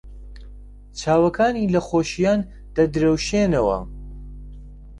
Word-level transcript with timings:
چاوەکانی 0.99 1.71
لە 1.73 1.79
خۆشییان 1.87 2.39
دەدرەوشێنەوە. 2.75 3.79